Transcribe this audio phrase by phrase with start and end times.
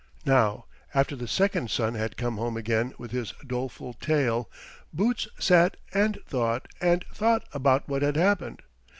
[0.25, 4.49] Now after the second son had come home again with his doleful tale,
[4.91, 8.63] Boots sat and thought and thought about what had happened.